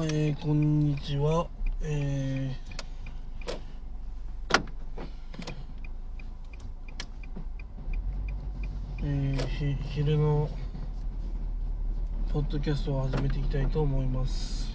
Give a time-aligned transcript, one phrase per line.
[0.00, 1.46] はい、こんにちは。
[1.82, 2.60] えー
[9.02, 10.48] えー昼の
[12.32, 14.72] ポッドキャストを始めていきたいと思います。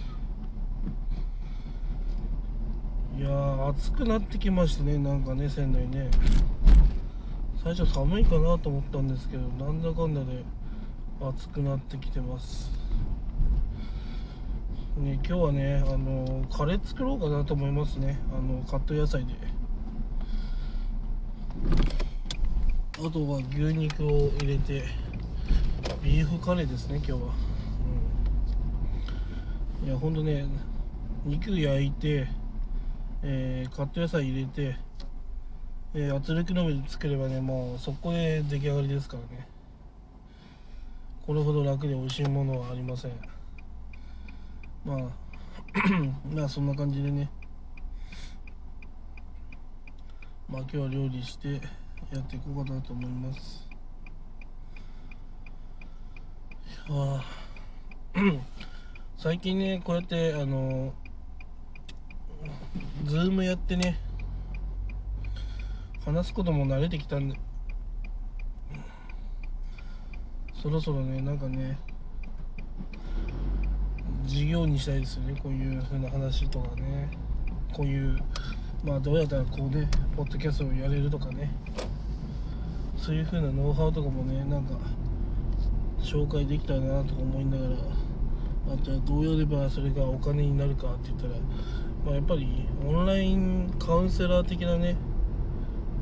[3.18, 6.08] いやー、暑くなってきましたね、なんかね、仙台ね。
[7.64, 10.44] 最初寒いかなと思ったんですけど、なんだかんだで
[11.20, 12.85] 暑くなってきてます。
[14.96, 18.18] ね、今日はね、あのカレー作ろうかなと思いますね。
[18.32, 19.34] あのカット野菜で。
[22.98, 24.84] あとは牛肉を入れて、
[26.02, 27.18] ビーフカレーですね、今日は。
[29.82, 30.46] うん、いや、ほんとね、
[31.26, 32.26] 肉焼いて、
[33.22, 34.78] えーカット野菜入れて、
[35.92, 39.46] えー圧力鍋で作ればね、もうそこで出来上がりですからね。
[41.26, 43.36] これほど楽で美味しいものはありません。
[44.86, 44.98] まあ
[46.32, 47.28] まあそんな感じでね。
[50.48, 51.54] まあ今日は料理して
[52.12, 53.68] やっていこうかなと思います。
[56.88, 57.24] いや
[59.18, 60.94] 最近ねこうやってあの
[63.06, 63.98] ズームやってね
[66.04, 67.36] 話すことも慣れてきたんで
[70.62, 71.76] そろそろねなんかね
[74.36, 75.40] 事業にしたいですよね。
[75.42, 77.08] こういう風な話とかね。
[77.72, 78.18] こういう
[78.84, 81.50] まあどうやったらこうねポッドキャストをやれるとかね。
[82.98, 84.74] そういう風なノウハウとかもねなんか
[86.02, 87.76] 紹介できたらなとか思いながら
[88.74, 91.32] あとはどうやればそれがお金になるかって言ったら、
[92.04, 94.96] まあ、やっぱりオンラインカウンセラー的なね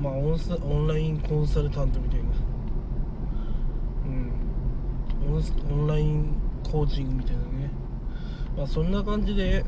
[0.00, 2.24] まあオンラインコンサルタントみたいな。
[4.06, 4.32] うん。
[5.70, 7.83] オンラインコーチングみたいなね。
[8.56, 9.64] まあそんな感じで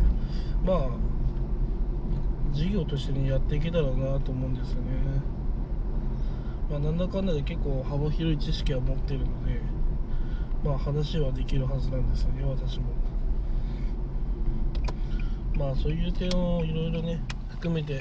[0.65, 0.89] まあ
[2.53, 4.83] 事業としてねやっていけたらなと思うんですよね。
[6.71, 9.61] まあなんだかんだで結構幅広い知識は持ってるので
[10.65, 12.87] まあ話はできるはずなんですよね私も。
[15.57, 17.21] まあそういう点をいろいろね
[17.51, 18.01] 含めて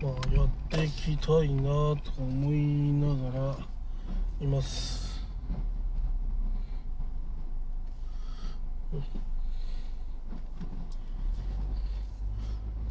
[0.00, 3.56] まあやっていきたいなと思いながら
[4.40, 5.08] います。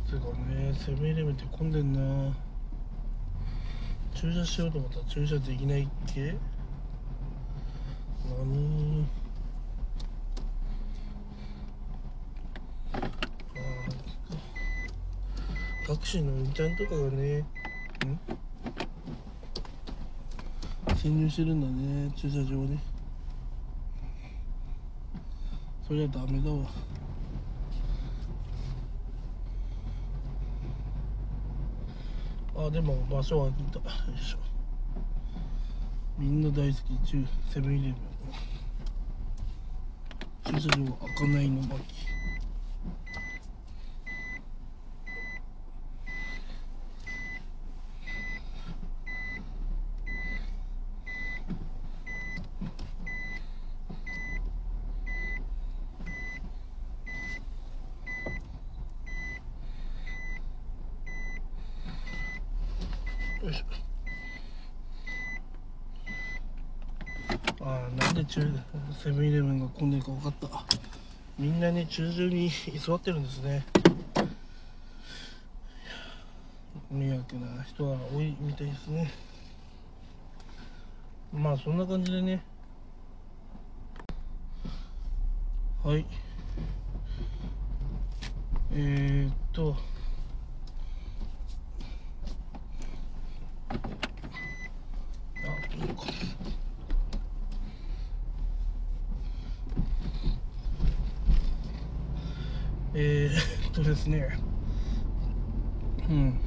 [0.07, 0.19] てか
[0.49, 2.33] ねセブンイレブンって混んでんな。
[4.15, 6.35] 駐車しようと思ったら駐車できないっけ
[8.27, 9.05] 何？
[12.93, 17.45] あータクシーの運転とかがねん？
[20.95, 22.79] 潜入してるんだね駐車場に
[25.87, 26.67] そりゃダメだわ。
[32.59, 33.83] あでも場所は見たよ
[34.15, 34.39] いしょ
[36.17, 36.97] みんな大好き。
[37.07, 37.23] 中
[37.53, 37.99] セブンイレブ
[40.55, 40.59] ン。
[40.59, 41.79] 駐車場は開かないの巻
[67.61, 68.41] ああなんで中
[69.03, 70.47] セブンイレブンが混んでるか分かった。
[71.37, 73.63] みんなね駐車場に居座ってるんですね。
[76.89, 79.11] 迷惑な人は多いみたいですね。
[81.31, 82.43] まあそんな感じでね。
[85.83, 86.05] はい。
[88.71, 89.75] えー、っと
[93.69, 93.75] あ
[95.75, 95.95] いいか
[102.99, 104.27] えー、っとですね。
[106.09, 106.39] うん。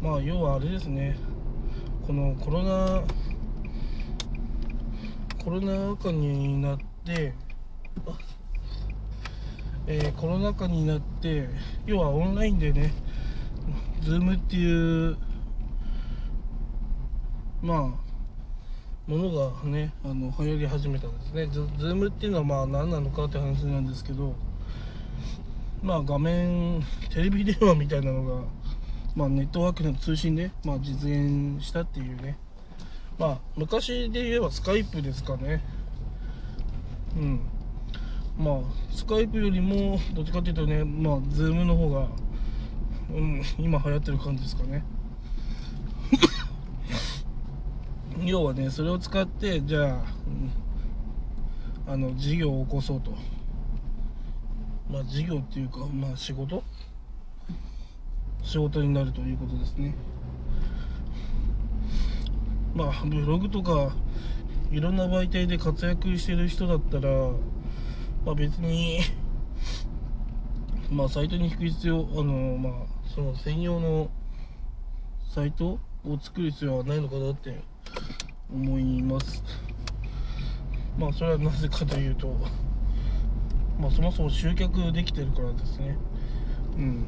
[0.00, 1.18] まあ要はあれですね。
[2.06, 3.02] このコロナ
[5.42, 7.32] コロナ禍になって
[9.88, 11.48] えーコロナ禍になって
[11.84, 12.92] 要はオンラインでね
[14.02, 15.16] Zoom っていう
[17.60, 21.48] まあものがねあの流行り始めたんですね。
[21.48, 24.36] ズ Zoom っていうのはまあ何なのかって話なんですけど
[25.82, 26.82] まあ画面
[27.12, 28.42] テレビ電話みたいなのが、
[29.14, 32.38] まあ、ネットワークの通信で、まあ、実現したっていうね。
[33.18, 35.62] まあ昔で言えばスカイプですかね。
[37.16, 37.40] うん。
[38.38, 38.56] まあ
[38.94, 42.08] スカイプよりもどっちかっていうとねまあズームの方が、
[43.12, 44.84] うん、今流行ってる感じですかね。
[48.24, 50.04] 要はねそれを使ってじゃあ、
[51.86, 53.14] うん、あの事業を起こそうと
[54.90, 56.64] まあ事業っていうかまあ仕事？
[58.42, 59.94] 仕事になるということですね。
[62.74, 63.94] まあブログとか
[64.70, 67.10] いろんな媒体で活躍してる人だったら
[68.24, 69.00] まあ別に
[70.90, 72.72] まあサイトに引く必要あのまあ
[73.14, 74.10] その専用の
[75.28, 77.62] サイトを作る必要はないのかなって
[78.52, 79.42] 思います。
[80.98, 82.34] まあそれはなぜかというと
[83.80, 85.96] まあそもそも集客できてるからですね。
[86.76, 87.04] うん。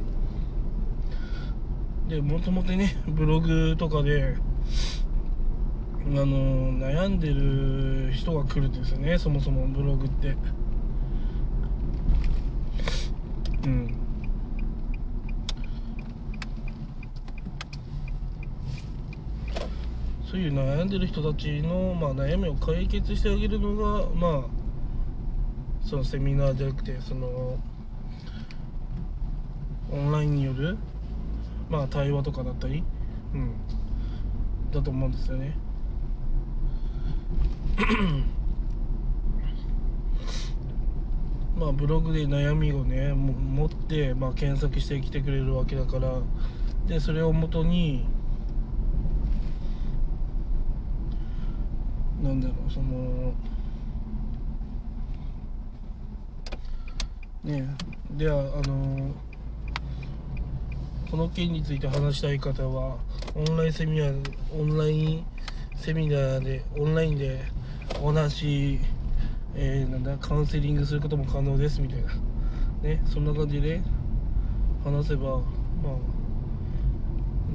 [2.09, 4.37] でもともとねブログとかで
[6.07, 10.37] あの悩んでる人が来るんですよねそもそもブログって。
[13.65, 13.95] うん。
[20.29, 24.62] そういう悩んでる人たちの、まあ、悩みを解決してあげるのがまあ
[25.93, 27.59] そのセミナーじゃなくてその
[29.91, 30.79] オンラインによる
[31.69, 32.83] まあ対話とかだったり
[33.35, 33.53] うん。
[34.73, 35.55] だと思うんですよね。
[41.61, 46.23] まあブログで悩みをね持って、まあ、検索してきてくれるわけだから
[46.87, 48.07] でそれをもとに
[52.23, 53.35] なんだろうその
[57.45, 57.67] ね。
[58.11, 59.13] ではあの
[61.11, 62.97] この件について話したい方は
[63.35, 65.25] オンラインセミナーオンライン
[65.77, 67.41] セミナーでオンラインで
[68.01, 68.79] お話、
[69.55, 72.13] えー、なんだカウンセリングすることも可能ですみたいな。
[72.83, 73.81] ねそんな感じで
[74.85, 75.43] 話せばま
[75.91, 75.97] あ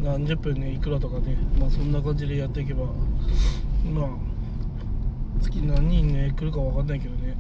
[0.04, 4.10] 何十分ねいくらとかねまあそんな感じでやっていけばまあ
[5.42, 7.36] 月何人ね来るか分かんないけどね。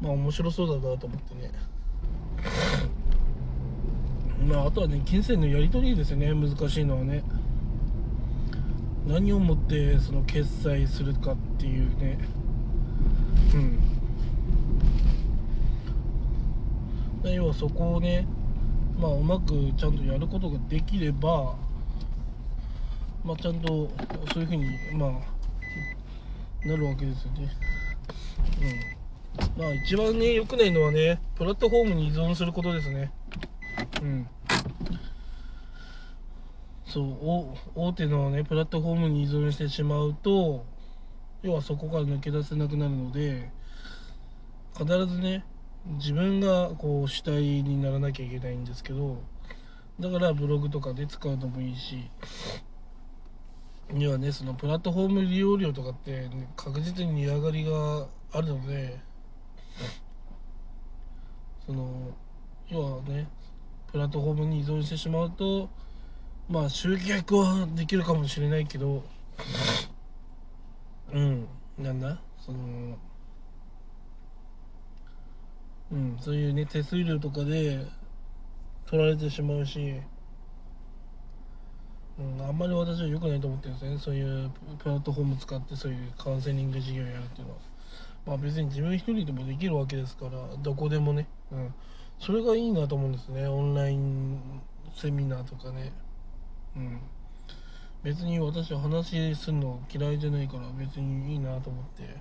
[0.00, 1.52] まあ面白そうだなと思ってね。
[4.46, 6.32] まああとはね金銭のやり取りですよね。
[6.32, 7.22] 難しいのはね。
[9.06, 12.18] 何をもってその決済するかっていうね。
[13.54, 13.58] う
[17.28, 17.34] ん。
[17.34, 18.26] 要はそこをね
[18.98, 21.54] まあうまくちゃんとやることができれば
[23.24, 23.90] まあちゃんと
[24.32, 25.10] そういうふうにまあ
[26.66, 27.50] なるわけですよね。
[28.94, 28.99] うん。
[29.56, 33.12] まあ一番ね良くないのはねプラットフォームに依存することですね。
[34.02, 34.26] うん。
[36.90, 40.64] そう大手のねプラットフォームに依存してしまうと
[41.42, 43.50] 要はそこから抜け出せなくなるので
[44.76, 45.44] 必ずね
[45.98, 49.22] 自分がこう主体にならなきゃいけないんですけど
[50.00, 52.10] だからブログとかで使うのもいいし
[53.92, 58.98] にはねそのプラットフォーム利用料とかって、ね、確実に値上がりがあるので
[61.66, 62.10] その
[62.68, 63.28] 要はね
[63.92, 65.68] プラットフォームに依存してしまうと
[66.48, 69.02] まあ集客はできるかもしれないけど
[71.12, 71.46] うん
[71.78, 72.18] なんだ？
[72.38, 72.58] その
[75.92, 77.84] うんそういうね手数料とかで
[78.86, 80.00] 取られてしまうし、
[82.18, 83.98] うん、あんまり私は良くないと思ってるんですね。
[83.98, 87.58] そういうプラットフォーム使ってそういうカウンセリング事業やるっていうのは。
[88.26, 91.74] まあ別に自分一人でもできるわけですからどこでもね、うん、
[92.18, 93.46] それがいいなと思うんですね。
[93.46, 94.60] オンライン
[94.94, 95.92] セミナーとかね。
[96.76, 97.00] うん。
[98.02, 102.20] 別に私は話するの嫌いじゃないから別にいいなと思って。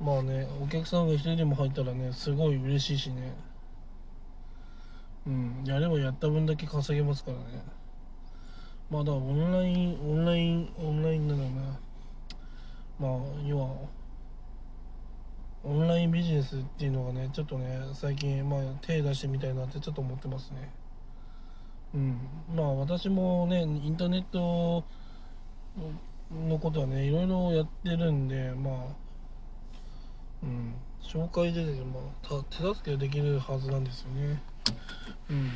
[0.00, 3.34] まあねお客さんが一人でも入ったらねすごい嬉しいしね。
[5.26, 5.64] うん。
[5.64, 7.62] やればやった分だけ稼げますからね。
[8.90, 11.78] まあだからオンラインオンラインオンラインなんだな
[12.98, 13.97] まあ要は
[16.10, 20.70] ビジネスっていうのがねちょっとね最近まあ手出してみたいなってちょっと思ってますね。
[21.94, 22.18] うん、
[22.54, 24.84] まあ私もねインターネット
[26.48, 29.08] のことはねいろいろやってるんでまあ
[30.42, 30.74] うん。
[31.02, 32.00] 紹介で、ま
[32.30, 34.42] あ、手助けできるはずなんですよね。
[35.30, 35.50] うん。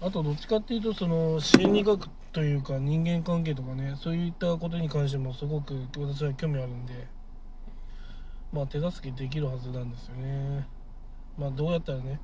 [0.00, 7.17] あとどっちかっていうとその心理学というか人間関係とかねそういったことに関してもすごく私は興味あるんで。
[8.52, 10.66] まあ手助けできるはずなんですよね。
[11.36, 12.20] まあどうやったらね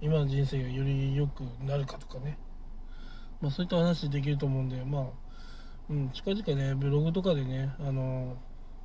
[0.00, 2.38] 今の人生がより良くなるかとかね。
[3.40, 5.02] まあ、そういった話できると思うんで、まあ、
[5.88, 8.36] うん、近々ね、ブログとかでね、あの、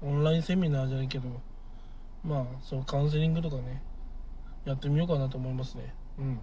[0.01, 1.29] オンラインセミナーじゃないけど、
[2.25, 3.83] まあそのカウンセリングとかね
[4.65, 5.93] やってみようかなと思いますね。
[6.17, 6.39] うん。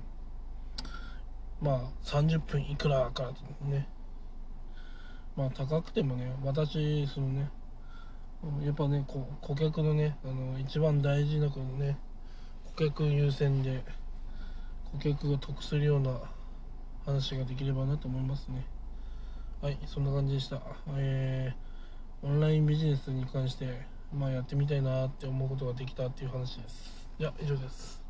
[1.60, 3.32] まあ30分いくらから
[3.68, 3.88] ね。
[5.36, 7.50] まあ高くてもね私そのね
[8.64, 11.96] やっぱねこ顧客のねあの一番大事なこのね
[12.76, 13.84] 顧客優先で
[14.92, 16.20] 顧客が得するような
[17.06, 18.64] 話ができればなと思いますね。
[19.60, 20.60] はいそんな感じでした。
[20.96, 27.08] えー、オンラインビジネスに関してまあやってみたいなって思うことができたっていう話です。
[27.20, 28.01] いや以上です。